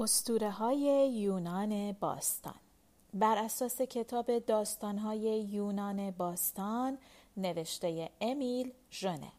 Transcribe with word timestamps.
استوره 0.00 0.50
های 0.50 1.12
یونان 1.12 1.92
باستان. 1.92 2.54
بر 3.14 3.38
اساس 3.38 3.82
کتاب 3.82 4.38
داستان 4.38 4.98
های 4.98 5.42
یونان 5.42 6.10
باستان 6.10 6.98
نوشته 7.36 8.10
امیل 8.20 8.72
ژنه 8.92 9.32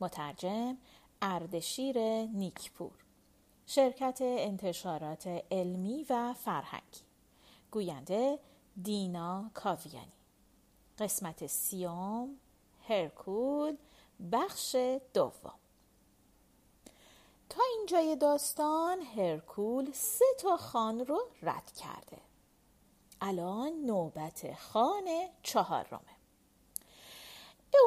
مترجم 0.00 0.76
اردشیر 1.22 1.98
نیکپور. 2.26 2.92
شرکت 3.66 4.18
انتشارات 4.22 5.26
علمی 5.50 6.06
و 6.10 6.34
فرهنگی. 6.34 7.00
گوینده 7.70 8.38
دینا 8.82 9.50
کاویانی. 9.54 10.12
قسمت 10.98 11.46
سیوم 11.46 12.28
هرکول 12.88 13.76
بخش 14.32 14.76
دوم. 15.14 15.54
تا 17.48 17.62
اینجای 17.76 18.16
داستان 18.16 19.02
هرکول 19.02 19.92
سه 19.92 20.24
تا 20.38 20.56
خان 20.56 21.06
رو 21.06 21.20
رد 21.42 21.72
کرده. 21.72 22.18
الان 23.20 23.72
نوبت 23.72 24.54
خان 24.54 25.04
چهارمه 25.42 26.18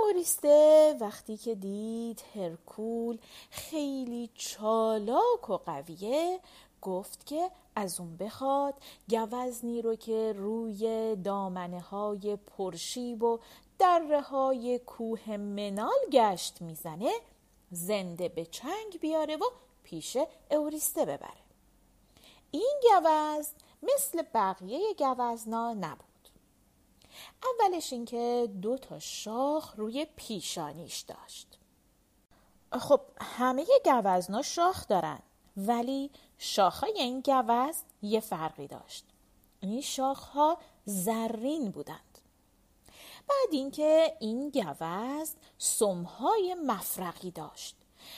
اوریسته 0.04 0.96
وقتی 1.00 1.38
که 1.38 1.56
دید 1.56 2.24
هرکول 2.36 3.18
خیلی 3.50 4.30
چالاک 4.36 5.50
و 5.50 5.58
قویه 5.58 6.40
گفت 6.82 7.26
که 7.26 7.52
از 7.76 8.00
اون 8.00 8.18
بخواد 8.18 8.74
گوزنی 9.10 9.82
رو 9.82 9.96
که 9.96 10.34
روی 10.38 11.16
دامنه 11.16 11.82
های 11.82 12.36
پرشیب 12.36 13.24
و 13.24 13.40
دره 13.80 14.22
های 14.22 14.80
کوه 14.80 15.38
منال 15.38 16.10
گشت 16.12 16.62
می‌زنه 16.62 17.12
زنده 17.72 18.30
به 18.30 18.46
چنگ 18.46 19.00
بیاره 19.02 19.36
و 19.36 19.46
پیش 19.84 20.18
اوریسته 20.52 21.06
ببره. 21.06 21.42
این 22.52 22.82
گوزن 22.84 23.56
مثل 23.84 24.22
بقیه 24.34 24.80
گوزنا 25.00 25.74
نبود. 25.74 26.30
اولش 27.44 27.94
اینکه 27.94 28.50
دو 28.62 28.78
تا 28.78 29.00
شاخ 29.00 29.74
روی 29.78 30.08
پیشانیش 30.16 31.00
داشت. 31.00 31.60
خب 32.80 33.02
همه 33.22 33.66
گوزنا 33.86 34.42
شاخ 34.42 34.88
دارن 34.88 35.20
ولی 35.58 36.12
شاخهای 36.38 37.00
این 37.02 37.22
گوزن 37.22 37.86
یه 38.02 38.20
فرقی 38.20 38.68
داشت. 38.68 39.06
این 39.60 39.82
شاخها 39.82 40.58
زرین 40.86 41.72
بودند 41.72 42.11
بعد 43.32 43.54
اینکه 43.54 44.18
این 44.20 44.50
گوزن 44.50 45.36
سمهای 45.58 46.56
مفرقی 46.66 47.32
داشت. 47.32 47.76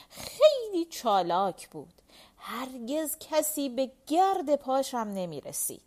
خیلی 0.10 0.86
چالاک 0.86 1.70
بود. 1.70 2.02
هرگز 2.38 3.18
کسی 3.20 3.70
به 3.70 3.92
گرد 4.08 4.56
پاشم 4.56 4.98
نمی 4.98 5.42
رسید 5.42 5.82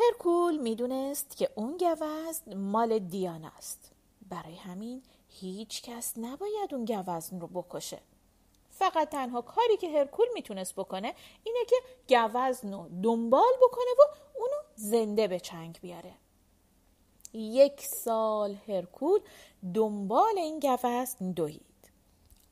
هرکول 0.00 0.56
می‌دونست 0.56 1.36
که 1.36 1.50
اون 1.54 1.76
گوزن 1.76 2.54
مال 2.54 2.98
دیان 2.98 3.44
است. 3.44 3.92
برای 4.28 4.54
همین 4.54 5.02
هیچ 5.28 5.82
کس 5.82 6.18
نباید 6.18 6.74
اون 6.74 6.84
گوزن 6.84 7.40
رو 7.40 7.46
بکشه. 7.46 7.98
فقط 8.70 9.08
تنها 9.08 9.40
کاری 9.42 9.76
که 9.76 9.98
هرکول 9.98 10.26
می‌تونست 10.34 10.74
بکنه 10.74 11.14
اینه 11.44 11.64
که 11.68 11.76
گوزن 12.08 12.72
رو 12.72 12.88
دنبال 13.02 13.52
بکنه 13.62 13.90
و 13.98 14.02
اونو 14.38 14.56
زنده 14.74 15.28
به 15.28 15.40
چنگ 15.40 15.78
بیاره. 15.82 16.14
یک 17.32 17.80
سال 17.80 18.56
هرکول 18.68 19.20
دنبال 19.74 20.38
این 20.38 20.58
گوزن 20.58 21.32
دوید. 21.32 21.62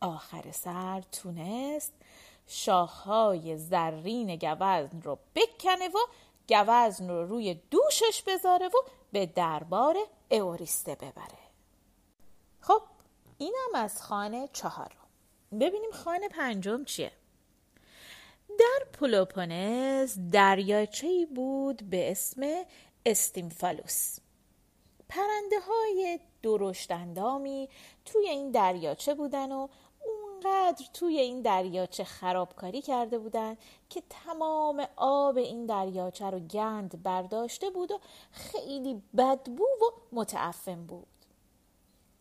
آخر 0.00 0.53
سر 0.53 1.03
تونست 1.12 1.92
شاخهای 2.47 3.56
زرین 3.59 4.36
گوزن 4.36 5.03
رو 5.03 5.19
بکنه 5.34 5.88
و 5.88 5.98
گوزن 6.48 7.09
رو 7.09 7.26
روی 7.26 7.54
دوشش 7.70 8.22
بذاره 8.26 8.66
و 8.66 8.78
به 9.12 9.26
دربار 9.26 9.97
اوریسته 10.31 10.94
ببره. 10.94 11.38
خب 12.60 12.82
اینم 13.38 13.75
از 13.75 14.03
خانه 14.03 14.48
چهارم 14.53 15.06
ببینیم 15.53 15.91
خان 15.92 16.28
پنجم 16.28 16.84
چیه. 16.84 17.12
در 18.48 18.86
پلوپونز 18.92 20.19
دریاچه 20.32 21.26
بود 21.34 21.82
به 21.91 22.10
اسم 22.10 22.65
استیمفالوس. 23.06 24.19
پرنده 25.08 25.60
های 25.60 26.20
درشتندامی 26.42 27.68
توی 28.04 28.28
این 28.28 28.50
دریاچه 28.50 29.14
بودن 29.14 29.52
و 29.52 29.68
اونقدر 30.04 30.84
توی 30.94 31.20
این 31.20 31.42
دریاچه 31.42 32.04
خرابکاری 32.04 32.82
کرده 32.82 33.18
بودن 33.18 33.56
که 33.90 34.02
تمام 34.10 34.86
آب 34.96 35.36
این 35.36 35.66
دریاچه 35.66 36.30
رو 36.30 36.38
گند 36.38 37.02
برداشته 37.02 37.70
بود 37.70 37.90
و 37.92 38.00
خیلی 38.30 39.02
بدبو 39.16 39.64
و 39.64 39.84
متعفن 40.12 40.86
بود. 40.86 41.06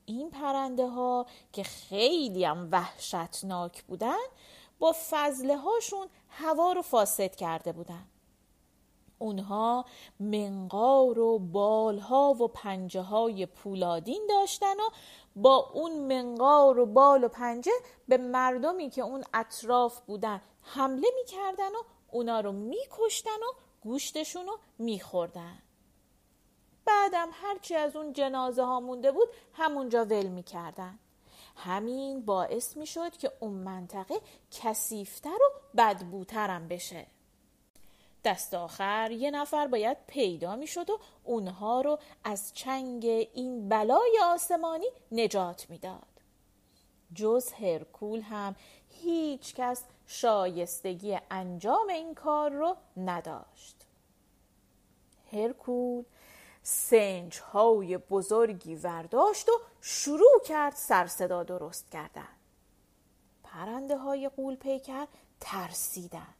این 0.05 0.29
پرنده 0.29 0.87
ها 0.87 1.25
که 1.53 1.63
خیلی 1.63 2.45
هم 2.45 2.69
وحشتناک 2.71 3.83
بودن 3.83 4.25
با 4.79 4.95
فضله 5.09 5.57
هاشون 5.57 6.07
هوا 6.29 6.73
رو 6.73 6.81
فاسد 6.81 7.35
کرده 7.35 7.71
بودن. 7.71 8.05
اونها 9.25 9.85
منقار 10.19 11.19
و 11.19 11.39
بالها 11.39 12.33
و 12.33 12.47
پنجه 12.47 13.01
های 13.01 13.45
پولادین 13.45 14.27
داشتن 14.29 14.75
و 14.75 14.89
با 15.35 15.55
اون 15.73 15.99
منقار 15.99 16.79
و 16.79 16.85
بال 16.85 17.23
و 17.23 17.27
پنجه 17.27 17.71
به 18.07 18.17
مردمی 18.17 18.89
که 18.89 19.01
اون 19.01 19.23
اطراف 19.33 19.99
بودن 19.99 20.41
حمله 20.61 21.07
می‌کردن 21.15 21.69
و 21.69 21.83
اونا 22.11 22.39
رو 22.39 22.51
میکشتن 22.51 23.29
و 23.29 23.53
گوشتشون 23.81 24.45
رو 24.45 24.57
میخوردن. 24.79 25.57
بعدم 26.85 27.29
هرچی 27.31 27.75
از 27.75 27.95
اون 27.95 28.13
جنازه 28.13 28.63
ها 28.63 28.79
مونده 28.79 29.11
بود 29.11 29.27
همونجا 29.53 30.05
ول 30.05 30.27
می‌کردن. 30.27 30.99
همین 31.55 32.25
باعث 32.25 32.77
می‌شد 32.77 33.17
که 33.17 33.31
اون 33.39 33.53
منطقه 33.53 34.15
کسیفتر 34.51 35.29
و 35.29 35.59
بدبوترم 35.77 36.67
بشه. 36.67 37.07
دست 38.25 38.53
آخر 38.53 39.11
یه 39.11 39.31
نفر 39.31 39.67
باید 39.67 39.97
پیدا 40.07 40.55
می‌شد 40.55 40.89
و 40.89 40.99
اونها 41.23 41.81
رو 41.81 41.99
از 42.23 42.53
چنگ 42.53 43.05
این 43.05 43.69
بلای 43.69 44.19
آسمانی 44.23 44.87
نجات 45.11 45.69
می‌داد. 45.69 46.07
جز 47.15 47.51
هرکول 47.51 48.21
هم 48.21 48.55
هیچ 48.89 49.55
کس 49.55 49.83
شایستگی 50.07 51.19
انجام 51.31 51.89
این 51.89 52.15
کار 52.15 52.51
رو 52.51 52.75
نداشت. 52.97 53.75
هرکول 55.33 56.03
سنج 56.63 57.39
های 57.39 57.97
بزرگی 57.97 58.75
ورداشت 58.75 59.49
و 59.49 59.51
شروع 59.81 60.41
کرد 60.45 60.75
سرصدا 60.75 61.43
درست 61.43 61.91
کردن. 61.91 62.27
پرنده 63.43 63.97
های 63.97 64.29
قول 64.29 64.55
پیکر 64.55 65.07
ترسیدن. 65.39 66.33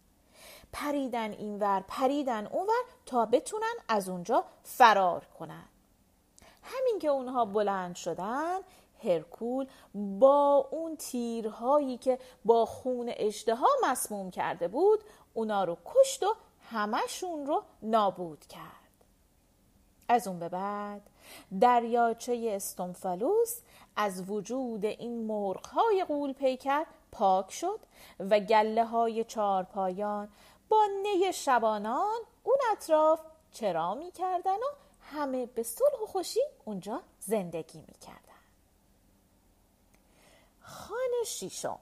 پریدن 0.75 1.31
اینور 1.31 1.84
پریدن 1.88 2.46
اونور 2.46 2.84
تا 3.06 3.25
بتونن 3.25 3.74
از 3.88 4.09
اونجا 4.09 4.44
فرار 4.63 5.25
کنن. 5.40 5.66
همین 6.63 7.00
که 7.00 7.08
اونها 7.08 7.46
بلند 7.46 7.96
شدن 7.96 8.59
هرکول 9.03 9.68
با 10.19 10.68
اون 10.72 10.96
تیرهایی 10.96 11.97
که 11.97 12.19
با 12.46 12.66
خون 12.66 13.12
اشتها 13.18 13.68
مسموم 13.84 14.31
کرده 14.31 14.68
بود 14.68 15.00
اونا 15.34 15.63
رو 15.63 15.78
کشت 15.86 16.24
و 16.24 16.36
همشون 16.69 17.46
رو 17.46 17.63
نابود 17.81 18.46
کرد. 18.46 18.86
از 20.07 20.27
اون 20.27 20.39
به 20.39 20.50
بعد 20.50 21.01
دریاچه 21.62 22.51
استنفلوس 22.56 23.62
از 23.95 24.30
وجود 24.30 24.86
این 24.86 25.25
مرغهای 25.25 26.06
قول 26.07 26.33
پیکر 26.33 26.86
پاک 27.12 27.51
شد 27.51 27.80
و 28.19 28.39
گله 28.39 28.86
های 28.86 29.24
چارپایان 29.24 30.30
با 30.69 30.85
نی 31.01 31.33
شبانان 31.33 32.19
اون 32.44 32.57
اطراف 32.71 33.19
چرا 33.51 33.95
می‌کردن 33.95 34.56
و 34.57 34.85
همه 35.01 35.45
به 35.45 35.63
صلح 35.63 36.00
و 36.03 36.06
خوشی 36.06 36.39
اونجا 36.65 37.01
زندگی 37.19 37.79
می‌کردن. 37.88 38.19
خان 40.62 41.23
شیشم. 41.25 41.79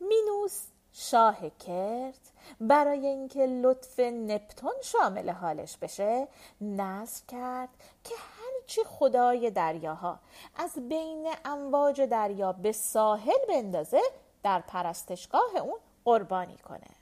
مینوس 0.00 0.66
شاه 0.92 1.50
کرد. 1.50 2.20
برای 2.60 3.06
اینکه 3.06 3.46
لطف 3.46 4.00
نپتون 4.00 4.74
شامل 4.82 5.30
حالش 5.30 5.76
بشه 5.76 6.28
نصب 6.60 7.26
کرد 7.26 7.68
که 8.04 8.14
هرچی 8.18 8.84
خدای 8.84 9.50
دریاها 9.50 10.18
از 10.56 10.88
بین 10.88 11.34
امواج 11.44 12.00
دریا 12.00 12.52
به 12.52 12.72
ساحل 12.72 13.46
بندازه 13.48 14.00
در 14.42 14.60
پرستشگاه 14.60 15.56
اون 15.56 15.78
قربانی 16.04 16.56
کنه. 16.56 17.01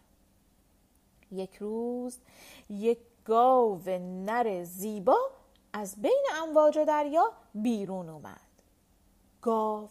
یک 1.33 1.57
روز 1.57 2.19
یک 2.71 2.99
گاو 3.25 3.89
نر 4.01 4.65
زیبا 4.65 5.19
از 5.73 6.03
بین 6.03 6.25
امواج 6.43 6.79
دریا 6.79 7.33
بیرون 7.55 8.09
اومد. 8.09 8.41
گاو 9.43 9.89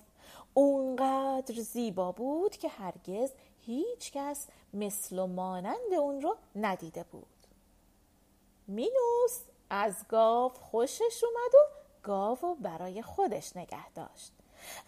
اونقدر 0.54 1.56
زیبا 1.56 2.12
بود 2.12 2.58
که 2.58 2.68
هرگز 2.68 3.32
هیچ 3.62 4.12
کس 4.12 4.48
مثل 4.74 5.20
و 5.20 5.28
مانند 5.28 5.94
اون 6.00 6.22
رو 6.22 6.36
ندیده 6.56 7.06
بود. 7.12 7.26
مینوس 8.68 9.42
از 9.70 9.96
گاو 10.10 10.50
خوشش 10.50 11.24
اومد 11.24 11.56
و 11.56 11.80
گاو 12.04 12.56
برای 12.56 13.02
خودش 13.02 13.58
نگه 13.58 13.92
داشت 13.96 14.32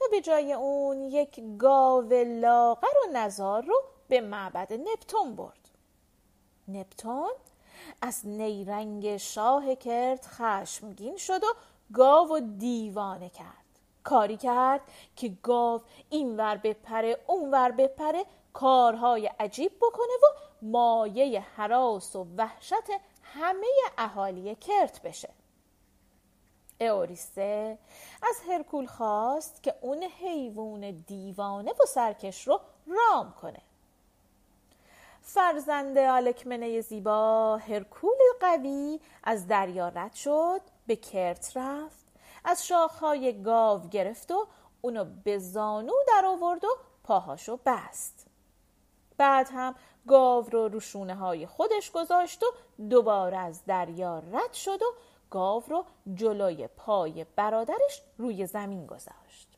و 0.01 0.03
به 0.11 0.21
جای 0.21 0.53
اون 0.53 1.01
یک 1.01 1.41
گاو 1.57 2.13
لاغر 2.13 2.87
و 2.87 3.11
نزار 3.13 3.63
رو 3.63 3.83
به 4.07 4.21
معبد 4.21 4.73
نپتون 4.73 5.35
برد. 5.35 5.70
نپتون 6.67 7.31
از 8.01 8.27
نیرنگ 8.27 9.17
شاه 9.17 9.75
کرد 9.75 10.25
خشمگین 10.25 11.17
شد 11.17 11.43
و 11.43 11.47
گاو 11.93 12.27
و 12.27 12.39
دیوانه 12.39 13.29
کرد. 13.29 13.61
کاری 14.03 14.37
کرد 14.37 14.81
که 15.15 15.29
گاو 15.43 15.81
اینور 16.09 16.55
بپره 16.57 17.17
اونور 17.27 17.71
بپره 17.71 18.25
کارهای 18.53 19.27
عجیب 19.39 19.71
بکنه 19.77 20.13
و 20.23 20.25
مایه 20.61 21.39
حراس 21.39 22.15
و 22.15 22.27
وحشت 22.37 22.89
همه 23.23 23.67
اهالی 23.97 24.55
کرت 24.55 25.01
بشه. 25.01 25.29
اوریسته 26.81 27.77
از 28.23 28.35
هرکول 28.49 28.85
خواست 28.85 29.63
که 29.63 29.75
اون 29.81 30.03
حیوان 30.03 30.91
دیوانه 30.91 31.71
و 31.71 31.85
سرکش 31.87 32.47
رو 32.47 32.59
رام 32.87 33.33
کنه. 33.41 33.61
فرزند 35.33 35.97
آلکمنه 35.97 36.81
زیبا 36.81 37.57
هرکول 37.57 38.17
قوی 38.39 38.99
از 39.23 39.47
دریا 39.47 39.87
رد 39.87 40.13
شد 40.13 40.61
به 40.87 40.95
کرت 40.95 41.57
رفت. 41.57 42.05
از 42.45 42.67
شاخهای 42.67 43.41
گاو 43.41 43.89
گرفت 43.89 44.31
و 44.31 44.47
اونو 44.81 45.05
به 45.23 45.37
زانو 45.37 45.93
در 46.07 46.25
آورد 46.25 46.65
و 46.65 46.67
پاهاشو 47.03 47.59
بست. 47.65 48.27
بعد 49.17 49.49
هم 49.51 49.75
گاو 50.07 50.49
رو 50.49 50.67
روشونه 50.67 51.15
های 51.15 51.47
خودش 51.47 51.91
گذاشت 51.91 52.43
و 52.43 52.47
دوباره 52.89 53.37
از 53.37 53.65
دریا 53.65 54.19
رد 54.19 54.53
شد 54.53 54.81
و 54.81 54.93
گاو 55.29 55.63
رو 55.67 55.85
جلوی 56.13 56.67
پای 56.67 57.25
برادرش 57.35 58.01
روی 58.17 58.45
زمین 58.45 58.85
گذاشت. 58.85 59.57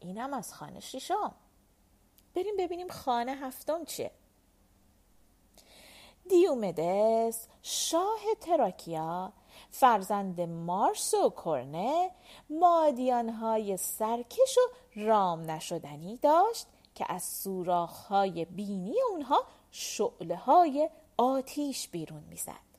اینم 0.00 0.34
از 0.34 0.54
خانه 0.54 0.80
شیشم. 0.80 1.34
بریم 2.34 2.56
ببینیم 2.58 2.88
خانه 2.88 3.32
هفتم 3.32 3.84
چیه. 3.84 4.10
دیومدس 6.30 7.46
شاه 7.62 8.20
تراکیا 8.40 9.32
فرزند 9.70 10.40
مارس 10.40 11.14
و 11.14 11.30
کرنه 11.44 12.10
مادیانهای 12.50 13.76
سرکش 13.76 14.58
و 14.58 15.00
رام 15.00 15.50
نشدنی 15.50 16.16
داشت 16.16 16.66
که 16.94 17.04
از 17.08 17.22
سوراخهای 17.22 18.44
بینی 18.44 18.96
اونها 19.10 19.44
شعله 19.70 20.36
های 20.36 20.90
آتیش 21.16 21.88
بیرون 21.88 22.24
می‌زد. 22.30 22.70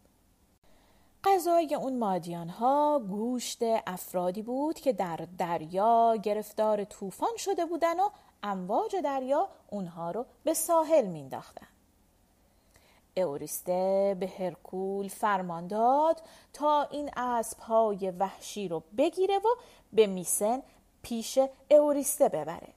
غذای 1.24 1.76
اون 1.76 2.00
مادیان 2.00 2.50
ها 2.50 3.02
گوشت 3.10 3.60
افرادی 3.88 4.42
بود 4.42 4.80
که 4.80 4.94
در 4.94 5.28
دریا 5.38 6.16
گرفتار 6.24 6.84
طوفان 6.84 7.38
شده 7.38 7.66
بودن 7.66 8.00
و 8.00 8.10
امواج 8.44 8.96
دریا 8.96 9.50
اونها 9.70 10.12
رو 10.12 10.26
به 10.44 10.54
ساحل 10.54 11.06
مینداختن. 11.06 11.71
اوریسته 13.18 14.18
به 14.20 14.28
هرکول 14.28 15.08
فرمان 15.08 15.68
داد 15.68 16.22
تا 16.54 16.84
این 16.92 17.10
اسبهای 17.18 18.12
وحشی 18.12 18.68
رو 18.68 18.84
بگیره 18.98 19.38
و 19.38 19.48
به 19.94 20.08
میسن 20.08 20.62
پیش 21.02 21.40
اوریسته 21.72 22.30
ببره. 22.30 22.74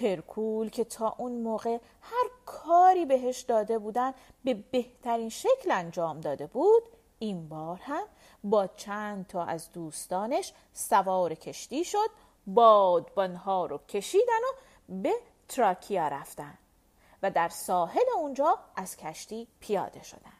هرکول 0.00 0.68
که 0.68 0.84
تا 0.84 1.14
اون 1.18 1.32
موقع 1.32 1.78
هر 2.02 2.30
کاری 2.46 3.06
بهش 3.06 3.40
داده 3.40 3.78
بودن 3.78 4.14
به 4.44 4.54
بهترین 4.54 5.28
شکل 5.28 5.70
انجام 5.70 6.20
داده 6.20 6.46
بود 6.46 6.82
این 7.18 7.48
بار 7.48 7.78
هم 7.82 8.04
با 8.44 8.66
چند 8.66 9.26
تا 9.26 9.44
از 9.44 9.72
دوستانش 9.72 10.52
سوار 10.72 11.34
کشتی 11.34 11.84
شد 11.84 12.10
بادبانها 12.46 13.66
رو 13.66 13.78
کشیدن 13.88 14.40
و 14.48 14.52
به 15.02 15.12
تراکیا 15.48 16.08
رفتن 16.08 16.58
و 17.24 17.30
در 17.30 17.48
ساحل 17.48 18.04
اونجا 18.16 18.58
از 18.76 18.96
کشتی 18.96 19.48
پیاده 19.60 20.02
شدن. 20.02 20.32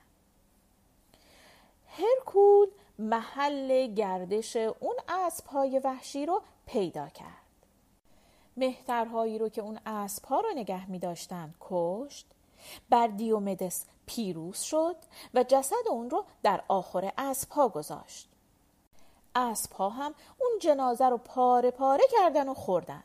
هرکول 1.87 2.69
محل 2.99 3.87
گردش 3.87 4.57
اون 4.57 4.97
اسبهای 5.09 5.79
وحشی 5.79 6.27
رو 6.27 6.43
پیدا 6.67 7.09
کرد. 7.09 7.67
مهترهایی 8.57 9.39
رو 9.39 9.49
که 9.49 9.63
اون 9.63 9.79
اسبها 9.87 10.41
رو 10.41 10.49
نگه 10.55 10.91
می 10.91 10.99
داشتن 10.99 11.55
کشت. 11.61 12.27
بر 12.91 13.07
دیومدس 13.07 13.85
پیروز 14.07 14.61
شد 14.61 14.97
و 15.35 15.43
جسد 15.43 15.89
اون 15.91 16.11
رو 16.11 16.25
در 16.43 16.65
آخر 16.69 17.13
اسبها 17.19 17.69
گذاشت. 17.69 18.29
اسبها 19.35 19.89
هم 19.89 20.15
اون 20.39 20.59
جنازه 20.61 21.09
رو 21.09 21.19
پاره 21.19 21.71
پاره 21.71 22.05
کردن 22.13 22.49
و 22.49 22.55
خوردن. 22.55 23.03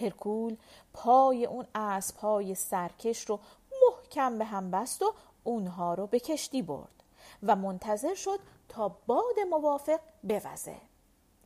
هرکول 0.00 0.56
پای 0.92 1.46
اون 1.46 1.66
اسبهای 1.74 2.54
سرکش 2.54 3.24
رو 3.24 3.40
محکم 3.86 4.38
به 4.38 4.44
هم 4.44 4.70
بست 4.70 5.02
و 5.02 5.14
اونها 5.44 5.94
رو 5.94 6.06
به 6.06 6.20
کشتی 6.20 6.62
برد 6.62 7.02
و 7.42 7.56
منتظر 7.56 8.14
شد 8.14 8.40
تا 8.68 8.96
باد 9.06 9.40
موافق 9.50 10.00
بوزه. 10.22 10.76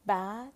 بعد 0.07 0.53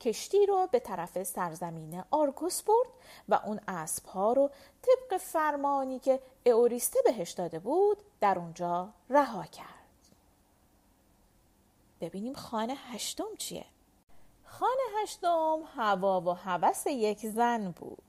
کشتی 0.00 0.46
رو 0.46 0.68
به 0.72 0.78
طرف 0.78 1.22
سرزمین 1.22 2.02
آرگوس 2.10 2.62
برد 2.62 2.88
و 3.28 3.40
اون 3.46 3.60
اسبها 3.68 4.32
رو 4.32 4.50
طبق 4.82 5.16
فرمانی 5.18 5.98
که 5.98 6.20
اوریسته 6.46 6.98
بهش 7.04 7.30
داده 7.30 7.58
بود 7.58 7.98
در 8.20 8.38
اونجا 8.38 8.88
رها 9.10 9.44
کرد. 9.44 9.68
ببینیم 12.00 12.34
خانه 12.34 12.74
هشتم 12.74 13.36
چیه. 13.38 13.64
خانه 14.58 15.02
هشتم 15.02 15.58
هوا 15.76 16.20
و 16.20 16.30
هوس 16.30 16.86
یک 16.86 17.18
زن 17.26 17.70
بود. 17.70 18.02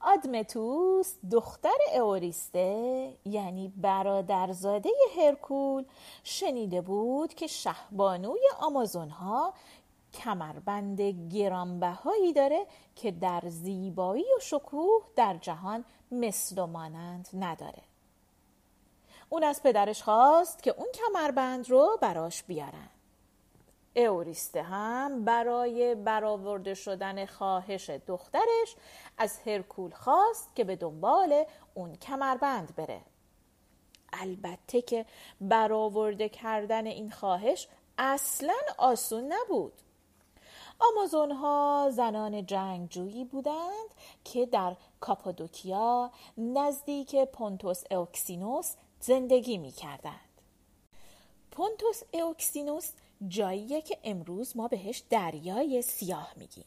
آدمتوس 0.00 1.14
دختر 1.30 1.78
اوریسته 1.94 3.14
یعنی 3.24 3.72
برادرزاده 3.76 4.90
هرکول 5.16 5.84
شنیده 6.24 6.80
بود 6.80 7.34
که 7.34 7.46
شهبانوی 7.46 8.40
آمازون 8.60 9.10
ها 9.10 9.54
کمربند 10.14 11.00
گرانبهایی 11.32 12.32
داره 12.32 12.66
که 12.96 13.10
در 13.10 13.42
زیبایی 13.46 14.26
و 14.36 14.40
شکوه 14.40 15.02
در 15.16 15.36
جهان 15.36 15.84
مثل 16.12 16.58
و 16.58 16.66
مانند 16.66 17.28
نداره. 17.32 17.82
اون 19.28 19.44
از 19.44 19.62
پدرش 19.62 20.02
خواست 20.02 20.62
که 20.62 20.74
اون 20.78 20.88
کمربند 20.94 21.70
رو 21.70 21.98
براش 22.00 22.42
بیارن. 22.42 22.88
اوریسته 23.96 24.62
هم 24.62 25.24
برای 25.24 25.94
برآورده 25.94 26.74
شدن 26.74 27.26
خواهش 27.26 27.90
دخترش 27.90 28.76
از 29.18 29.38
هرکول 29.46 29.90
خواست 29.90 30.56
که 30.56 30.64
به 30.64 30.76
دنبال 30.76 31.44
اون 31.74 31.94
کمربند 31.94 32.76
بره 32.76 33.00
البته 34.12 34.82
که 34.82 35.06
برآورده 35.40 36.28
کردن 36.28 36.86
این 36.86 37.10
خواهش 37.10 37.68
اصلا 37.98 38.54
آسون 38.78 39.32
نبود 39.32 39.72
آمازون 40.80 41.32
ها 41.32 41.88
زنان 41.92 42.46
جنگجویی 42.46 43.24
بودند 43.24 43.94
که 44.24 44.46
در 44.46 44.76
کاپادوکیا 45.00 46.10
نزدیک 46.38 47.16
پونتوس 47.24 47.82
اوکسینوس 47.90 48.74
زندگی 49.00 49.58
می 49.58 49.72
کردند. 49.72 50.20
پونتوس 51.50 52.02
اوکسینوس 52.12 52.92
جاییه 53.28 53.80
که 53.80 53.98
امروز 54.04 54.56
ما 54.56 54.68
بهش 54.68 55.02
دریای 55.10 55.82
سیاه 55.82 56.32
میگیم. 56.36 56.64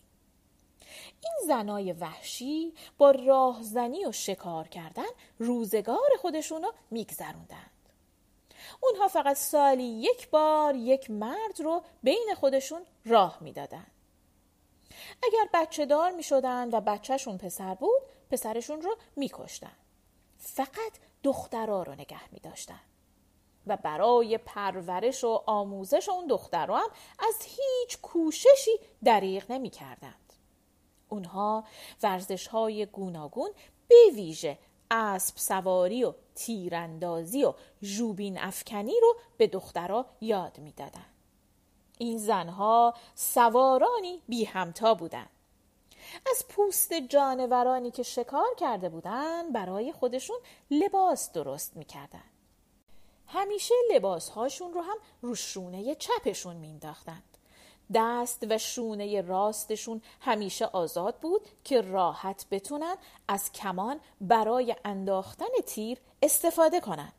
این 1.22 1.48
زنای 1.48 1.94
وحشی 1.94 2.74
با 2.98 3.12
راهزنی 3.12 4.06
و 4.06 4.12
شکار 4.12 4.68
کردن 4.68 5.10
روزگار 5.40 6.10
خودشونو 6.22 6.72
میگذروندند. 6.92 7.72
اونها 8.82 9.08
فقط 9.08 9.38
سالی 9.38 9.84
یک 9.84 10.30
بار 10.30 10.76
یک 10.76 11.12
مرد 11.12 11.60
رو 11.60 11.84
بین 12.04 12.34
خودشون 12.40 12.82
راه 13.06 13.38
می‌دادند. 13.42 13.92
اگر 15.24 15.50
بچه 15.54 15.86
دار 15.86 16.12
می 16.12 16.24
شدن 16.24 16.70
و 16.70 16.82
بچهشون 16.82 17.38
پسر 17.38 17.76
بود 17.76 18.02
پسرشون 18.32 18.82
رو 18.82 18.98
می 19.16 19.30
کشتن. 19.34 19.76
فقط 20.38 20.92
دخترها 21.24 21.84
رو 21.84 21.96
نگه 21.96 22.34
می 22.34 22.40
داشتن. 22.40 22.80
و 23.68 23.78
برای 23.78 24.38
پرورش 24.38 25.24
و 25.24 25.44
آموزش 25.46 26.10
اون 26.10 26.28
دخترها 26.28 26.78
هم 26.78 26.90
از 27.20 27.36
هیچ 27.42 28.02
کوششی 28.02 28.72
دریغ 29.04 29.52
نمی 29.52 29.70
کردند. 29.70 30.34
اونها 31.10 31.64
ورزش 32.04 32.48
های 32.48 32.86
گوناگون 32.86 33.50
به 33.88 33.96
ویژه 34.16 34.58
اسب 34.92 35.38
سواری 35.38 36.04
و 36.04 36.14
تیراندازی 36.36 37.44
و 37.44 37.54
ژوبین 37.84 38.40
افکنی 38.40 38.96
رو 39.02 39.16
به 39.38 39.48
دخترها 39.48 40.06
یاد 40.22 40.60
می‌دادند. 40.60 41.06
این 41.98 42.18
زنها 42.18 42.94
سوارانی 43.16 44.22
بی 44.28 44.46
همتا 44.46 44.94
بودند. 44.94 45.30
از 46.32 46.48
پوست 46.50 46.94
جانورانی 46.94 47.92
که 47.92 48.04
شکار 48.04 48.56
کرده 48.58 48.90
بودن 48.90 49.52
برای 49.52 49.92
خودشون 49.92 50.38
لباس 50.72 51.32
درست 51.32 51.78
می‌کردن 51.78 52.31
همیشه 53.34 53.74
لباس 53.92 54.30
هاشون 54.30 54.74
رو 54.74 54.82
هم 54.82 54.98
رو 55.22 55.36
شونه 55.36 55.96
چپشون 55.96 56.56
مینداختند 56.56 57.24
دست 57.94 58.46
و 58.50 58.58
شونه 58.58 59.22
راستشون 59.22 60.02
همیشه 60.22 60.66
آزاد 60.66 61.16
بود 61.16 61.42
که 61.64 61.82
راحت 61.82 62.46
بتونن 62.52 62.96
از 63.28 63.52
کمان 63.52 64.00
برای 64.22 64.76
انداختن 64.86 65.46
تیر 65.66 65.98
استفاده 66.22 66.80
کنند. 66.80 67.14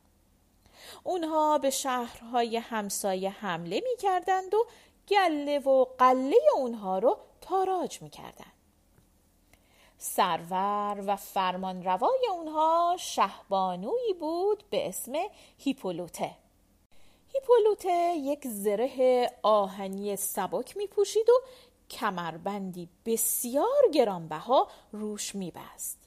اونها 1.05 1.59
به 1.59 1.71
شهرهای 1.71 2.57
همسایه 2.57 3.31
حمله 3.31 3.77
می 3.77 3.97
کردند 3.99 4.55
و 4.55 4.67
گله 5.09 5.59
و 5.59 5.85
قله 5.99 6.37
اونها 6.57 6.99
رو 6.99 7.19
تاراج 7.41 8.03
می 8.03 8.11
کردند. 8.11 8.62
سرور 10.03 11.05
و 11.07 11.17
فرمانروای 11.17 12.27
اونها 12.31 12.97
شهبانویی 12.99 14.15
بود 14.21 14.65
به 14.71 14.89
اسم 14.89 15.13
هیپولوته 15.59 16.31
هیپولوته 17.35 18.15
یک 18.17 18.49
زره 18.49 19.31
آهنی 19.43 20.17
سبک 20.17 20.77
می 20.77 20.87
پوشید 20.87 21.31
و 21.31 21.33
کمربندی 21.91 22.89
بسیار 23.07 23.91
گرانبها 23.95 24.69
روش 24.93 25.35
می 25.35 25.51
بست. 25.51 25.99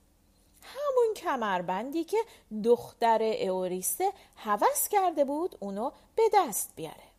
همون 0.64 1.14
کمربندی 1.16 2.04
که 2.04 2.18
دختر 2.64 3.24
اوریسه 3.24 4.12
هوس 4.36 4.88
کرده 4.88 5.26
بود 5.26 5.56
اونو 5.60 5.92
به 6.16 6.24
دست 6.34 6.74
بیاره 6.76 7.16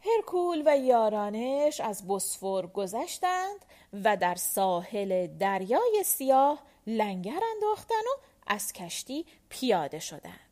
هرکول 0.00 0.62
و 0.66 0.78
یارانش 0.78 1.80
از 1.80 2.08
بسفور 2.08 2.66
گذشتند 2.66 3.64
و 3.92 4.16
در 4.16 4.34
ساحل 4.34 5.26
دریای 5.26 6.02
سیاه 6.04 6.62
لنگر 6.86 7.40
انداختن 7.54 7.94
و 7.94 8.20
از 8.46 8.72
کشتی 8.72 9.26
پیاده 9.48 9.98
شدند. 9.98 10.50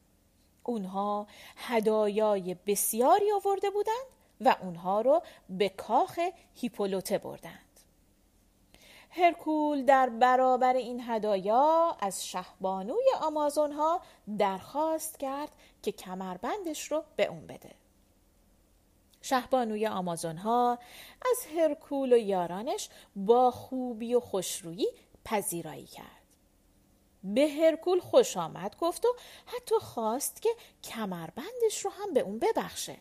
اونها 0.65 1.27
هدایای 1.57 2.57
بسیاری 2.67 3.33
آورده 3.33 3.71
بودند 3.71 4.07
و 4.41 4.57
اونها 4.63 5.01
رو 5.01 5.23
به 5.49 5.69
کاخ 5.69 6.19
هیپولوته 6.55 7.19
بردند. 7.19 7.65
هرکول 9.11 9.85
در 9.85 10.09
برابر 10.09 10.75
این 10.75 11.03
هدایا 11.07 11.97
از 12.01 12.27
شهبانوی 12.27 13.11
آمازون 13.21 13.73
ها 13.73 14.01
درخواست 14.39 15.19
کرد 15.19 15.53
که 15.83 15.93
کمربندش 15.93 16.93
رو 16.93 17.05
به 17.17 17.27
اون 17.27 17.47
بده. 17.47 17.71
شهبانوی 19.23 19.87
آمازون 19.87 20.37
ها 20.37 20.79
از 21.31 21.47
هرکول 21.57 22.13
و 22.13 22.17
یارانش 22.17 22.89
با 23.17 23.51
خوبی 23.51 24.15
و 24.15 24.21
خوشرویی 24.21 24.89
پذیرایی 25.25 25.87
کرد. 25.87 26.19
به 27.25 27.49
هرکول 27.49 28.01
خوش 28.01 28.37
آمد 28.37 28.77
گفت 28.81 29.05
و 29.05 29.09
حتی 29.47 29.75
خواست 29.79 30.43
که 30.43 30.51
کمربندش 30.85 31.85
رو 31.85 31.91
هم 31.91 32.15
به 32.15 32.21
اون 32.21 32.39
ببخشه. 32.39 32.97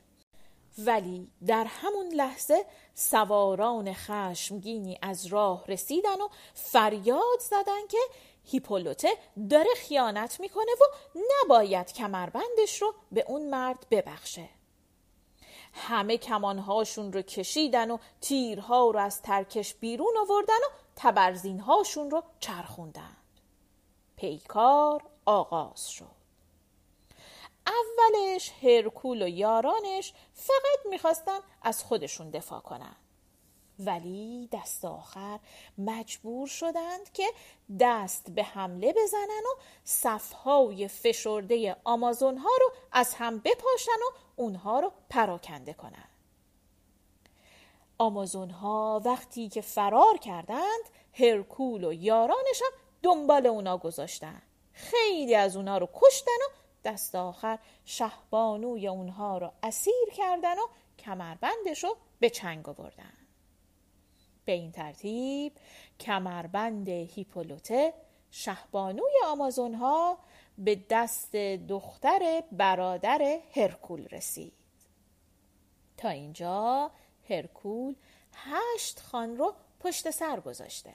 ولی 0.77 1.31
در 1.47 1.65
همون 1.69 2.07
لحظه 2.07 2.65
سواران 2.93 3.93
خشمگینی 3.93 5.00
از 5.01 5.25
راه 5.25 5.65
رسیدن 5.67 6.21
و 6.21 6.27
فریاد 6.53 7.39
زدن 7.39 7.88
که 7.89 7.97
هیپولوته 8.43 9.09
داره 9.50 9.69
خیانت 9.77 10.39
می‌کنه 10.39 10.71
و 10.71 10.86
نباید 11.43 11.93
کمربندش 11.93 12.81
رو 12.81 12.93
به 13.12 13.25
اون 13.27 13.50
مرد 13.50 13.86
ببخشه. 13.91 14.50
همه 15.77 16.17
کمانهاشون 16.17 17.13
رو 17.13 17.22
کشیدن 17.22 17.91
و 17.91 17.98
تیرها 18.22 18.89
رو 18.89 19.00
از 19.00 19.22
ترکش 19.22 19.74
بیرون 19.74 20.17
آوردن 20.22 20.53
و 20.53 20.74
تبرزینهاشون 20.96 22.12
رو 22.12 22.24
چرخوندند. 22.39 23.17
پیکار 24.15 25.03
آغاز 25.25 25.89
شد. 25.89 26.17
اولش 27.67 28.51
هرکول 28.63 29.22
و 29.22 29.27
یارانش 29.27 30.13
فقط 30.34 30.86
می‌خواستن 30.89 31.39
از 31.62 31.84
خودشون 31.84 32.29
دفاع 32.29 32.60
کنن 32.60 32.96
ولی 33.79 34.50
دست 34.51 34.86
آخر 34.86 35.39
مجبور 35.77 36.48
شدند 36.48 37.12
که 37.13 37.27
دست 37.79 38.31
به 38.31 38.43
حمله 38.43 38.93
بزنن 38.93 39.43
و 39.46 39.62
صفهای 39.84 40.88
فشرده 40.88 41.75
آمازون 41.84 42.38
ها 42.38 42.50
رو 42.60 42.72
از 42.91 43.13
هم 43.13 43.39
بپاشن 43.39 43.91
و 43.91 44.17
اونها 44.36 44.79
رو 44.79 44.91
پراکنده 45.10 45.74
کنن. 45.74 46.07
آمازون 47.98 48.50
ها 48.50 49.01
وقتی 49.05 49.50
که 49.50 49.62
فرار 49.62 50.17
کردند 50.17 50.84
هرکول 51.13 51.84
و 51.84 51.93
یارانش 51.93 52.62
هم 52.62 52.79
دنبال 53.03 53.48
اونا 53.48 53.77
گذاشتن. 53.77 54.41
خیلی 54.74 55.36
از 55.36 55.55
اونا 55.55 55.77
رو 55.77 55.89
کشتن 55.93 56.31
و 56.31 56.57
دست 56.84 57.15
آخر 57.15 57.60
شهبانوی 57.86 58.88
اونها 58.88 59.38
رو 59.38 59.51
اسیر 59.63 60.10
کردن 60.15 60.60
و 60.60 60.67
کمربندش 61.00 61.84
رو 61.84 61.98
به 62.19 62.29
چنگ 62.29 62.69
آوردن. 62.69 63.26
به 64.47 64.53
این 64.53 64.71
ترتیب 64.71 65.53
کمربند 65.99 66.89
هیپولوته 66.89 67.93
شهبانوی 68.31 69.13
آمازون 69.25 69.73
ها 69.73 70.17
به 70.57 70.81
دست 70.89 71.35
دختر 71.35 72.43
برادر 72.51 73.39
هرکول 73.55 74.07
رسید. 74.11 74.53
تا 75.97 76.09
اینجا 76.09 76.91
هرکول 77.29 77.95
هشت 78.33 78.99
خان 78.99 79.37
رو 79.37 79.53
پشت 79.79 80.09
سر 80.09 80.39
گذاشته. 80.39 80.93